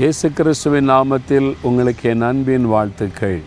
இயேசு 0.00 0.26
கிறிஸ்துவின் 0.38 0.88
நாமத்தில் 0.90 1.46
உங்களுக்கு 1.68 2.08
என் 2.10 2.24
அன்பின் 2.26 2.66
வாழ்த்துக்கள். 2.72 3.38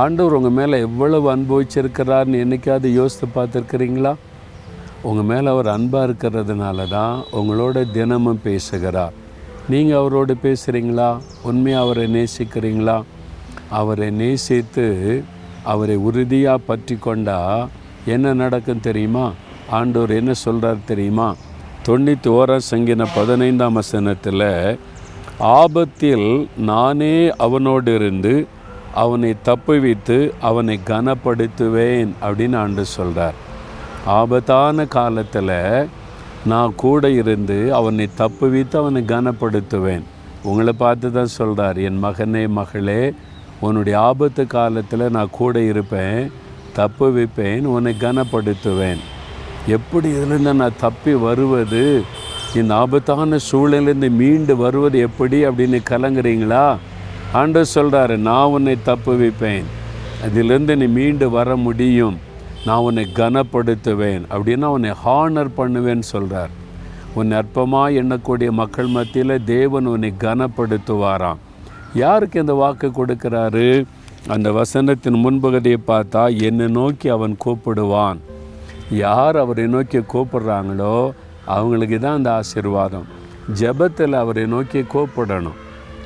ஆண்டவர் 0.00 0.36
உங்கள் 0.38 0.54
மேலே 0.58 0.76
எவ்வளவு 0.86 1.26
அன்பு 1.32 1.54
வச்சிருக்கிறார்னு 1.60 2.88
யோசித்து 2.92 3.26
பார்த்துருக்குறீங்களா? 3.34 4.12
உங்கள் 5.02 5.28
மேலே 5.30 5.48
அவர் 5.48 5.68
அன்பாக 5.74 6.06
இருக்கிறதுனால 6.08 6.88
தான் 6.88 7.24
உங்களோட 7.40 7.84
தினமும் 7.92 8.40
பேசுகிறார். 8.42 9.12
நீங்கள் 9.68 9.96
அவரோடு 9.96 10.36
பேசுகிறீங்களா 10.46 11.08
உண்மையாக 11.42 11.84
அவரை 11.84 12.06
நேசிக்கிறீங்களா? 12.16 13.02
அவரை 13.80 14.10
நேசித்து 14.10 14.86
அவரை 15.62 15.96
உறுதியாக 15.96 16.66
பற்றி 16.70 16.96
கொண்டா 16.96 17.68
என்ன 18.06 18.32
நடக்கும் 18.32 18.84
தெரியுமா? 18.88 19.32
ஆண்டவர் 19.70 20.10
என்ன 20.10 20.32
சொல்கிறார் 20.32 20.88
தெரியுமா? 20.92 21.28
தொண்ணூற்றி 21.86 22.28
ஓராம் 22.38 22.68
சங்கின 22.70 23.06
பதினைந்தாம் 23.14 23.72
வசனத்தில் 23.72 24.48
ஆபத்தில் 25.38 26.48
நானே 26.56 27.28
அவனோடு 27.36 27.94
இருந்து 27.94 28.46
அவனை 28.94 29.34
தப்புவித்து 29.44 30.30
அவனை 30.40 30.80
கனப்படுத்துவேன் 30.86 32.10
அப்படின்னு 32.22 32.56
ஆண்டு 32.56 32.84
சொல்கிறார் 32.84 33.34
ஆபத்தான 34.06 34.86
காலத்தில் 34.86 35.88
நான் 36.46 36.74
கூட 36.74 37.10
இருந்து 37.10 37.74
அவனை 37.74 38.08
தப்புவித்து 38.18 38.76
அவனை 38.76 39.02
கனப்படுத்துவேன். 39.02 40.02
உங்களை 40.42 40.72
பார்த்து 40.72 41.12
தான் 41.12 41.26
சொல்கிறார் 41.26 41.78
என் 41.78 42.04
மகனே 42.04 42.48
மகளே 42.48 43.12
உன்னுடைய 43.60 44.00
ஆபத்து 44.00 44.46
காலத்தில் 44.46 45.10
நான் 45.10 45.30
கூட 45.30 45.60
இருப்பேன் 45.60 46.30
தப்பு 46.72 47.12
வைப்பேன் 47.12 47.64
உன்னை 47.64 47.94
கனப்படுத்துவேன். 48.00 48.98
எப்படி 49.66 50.08
இதிலிருந்து 50.08 50.54
நான் 50.54 50.80
தப்பி 50.80 51.12
வருவது? 51.12 52.02
இந்த 52.60 52.74
ஆபத்தான 52.74 53.38
சூழலேருந்து 53.50 54.08
மீண்டு 54.10 54.56
வருவது 54.56 54.98
எப்படி 54.98 55.38
அப்படின்னு 55.44 55.78
கலங்குறீங்களா? 55.90 56.76
ஆண்டவர் 57.32 57.72
சொல்கிறாரு 57.74 58.16
நான் 58.16 58.52
உன்னை 58.56 58.74
தப்பு 58.82 59.12
வைப்பேன் 59.16 59.64
அதிலிருந்து 60.22 60.76
நீ 60.76 60.86
மீண்டு 60.86 61.30
வர 61.30 61.56
முடியும். 61.56 62.18
நான் 62.66 62.84
உன்னை 62.88 63.04
கனப்படுத்துவேன். 63.14 64.22
அப்படின்னா 64.30 64.64
உன்னை 64.64 64.92
ஹானர் 65.06 65.50
பண்ணுவேன்னு 65.56 66.06
சொல்கிறார் 66.12 66.52
உன்னை 67.14 67.38
அற்பமாக 67.38 67.98
எண்ணக்கூடிய 68.02 68.50
மக்கள் 68.50 68.86
மத்தியில் 68.86 69.44
தேவன் 69.44 69.86
உன்னை 69.86 70.12
கனப்படுத்துவாராம். 70.18 71.42
யாருக்கு 71.94 72.40
இந்த 72.40 72.52
வாக்கு 72.52 72.90
கொடுக்கிறாரு? 72.90 73.68
அந்த 74.28 74.50
வசனத்தின் 74.52 75.20
முன்பகுதியை 75.24 75.76
பார்த்தா 75.86 76.22
என்னை 76.42 76.66
நோக்கி 76.68 77.08
அவன் 77.08 77.36
கூப்பிடுவான். 77.44 78.18
யார் 78.90 79.36
அவரை 79.36 79.66
நோக்கி 79.66 79.98
கூப்பிடுறாங்களோ 79.98 80.96
அவங்களுக்கு 81.46 81.98
தான் 81.98 82.16
அந்த 82.16 82.32
ஆசீர்வாதம். 82.32 83.06
ஜெபத்தில் 83.58 84.12
அவரை 84.12 84.46
நோக்கி 84.46 84.80
கூப்பிடணும். 84.80 85.58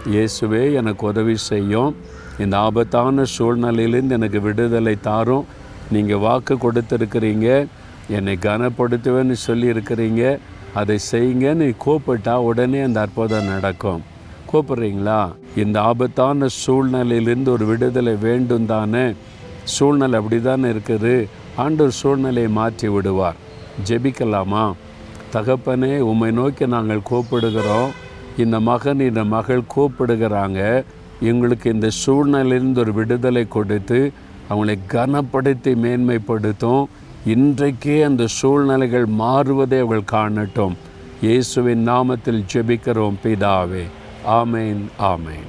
இயேசுவே 0.06 0.72
எனக்கு 0.72 1.06
உதவி 1.06 1.36
செய்யும். 1.36 1.96
இந்த 2.38 2.58
ஆபத்தான 2.58 3.22
சூழ்நிலையிலேருந்து 3.38 4.10
எனக்கு 4.10 4.40
விடுதலை 4.40 5.00
தாரும். 5.00 5.44
நீங்கள் 5.90 6.18
வாக்கு 6.18 6.54
கொடுத்துருக்கிறீங்க. 6.54 7.66
என்னை 8.08 8.38
கனப்படுத்துவேன்னு 8.42 9.34
சொல்லியிருக்கிறீங்க. 9.46 10.38
அதை 10.74 10.98
செய்யுங்கன்னு 11.10 11.74
கூப்பிட்டா 11.84 12.34
உடனே 12.34 12.80
அந்த 12.80 13.00
அற்புதம் 13.00 13.44
நடக்கும். 13.44 14.02
கூப்பிட்றீங்களா? 14.52 15.32
இந்த 15.56 15.80
ஆபத்தான 15.80 16.46
சூழ்நிலையிலேருந்து 16.66 17.48
ஒரு 17.48 17.66
விடுதலை 17.66 18.14
வேண்டும் 18.14 18.66
தானே. 18.66 19.14
சூழ்நிலை 19.64 20.18
அப்படி 20.18 20.42
தானே 20.42 20.68
இருக்குது. 20.70 21.28
ஆண்டவர் 21.56 21.92
சூழ்நிலையை 21.92 22.50
மாற்றி 22.50 22.88
விடுவார். 22.88 23.34
ஜெபிக்கலாமா? 23.88 24.72
தகப்பனே 25.32 25.98
உம்மை 25.98 26.30
நோக்கி 26.30 26.66
நாங்கள் 26.66 27.06
கூப்பிடுகிறோம். 27.10 27.90
இந்த 28.38 28.60
மகன் 28.60 29.00
இந்த 29.00 29.24
மகள் 29.24 29.62
கூப்பிடுகிறாங்க. 29.76 30.84
எங்களுக்கு 31.20 31.72
இந்த 31.72 31.88
சூழ்நிலையிலிருந்து 32.06 32.78
ஒரு 32.78 32.92
விடுதலை 32.92 33.48
கொடுத்து 33.48 34.12
அவங்களை 34.50 34.78
கனப்படுத்தி 34.88 35.74
மேன்மைப்படுத்தும். 35.84 36.84
இன்றைக்கே 37.26 38.02
அந்த 38.02 38.26
சூழ்நிலைகள் 38.26 39.06
மாறுவதை 39.06 39.80
அவள் 39.80 40.04
காணட்டும். 40.04 40.76
இயேசுவின் 41.22 41.88
நாமத்தில் 41.88 42.44
ஜெபிக்கிறோம் 42.52 43.16
பிதாவே. 43.22 43.84
ஆமேன் 44.26 44.82
ஆமேன். 44.98 45.48